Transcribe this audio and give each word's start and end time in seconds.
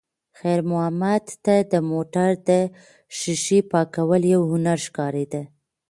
خیر 0.39 0.59
محمد 0.71 1.25
ته 1.45 1.55
د 1.71 1.73
موټر 1.91 2.29
د 2.49 2.49
ښیښې 3.17 3.59
پاکول 3.71 4.21
یو 4.33 4.41
هنر 4.51 4.77
ښکارېده. 4.85 5.41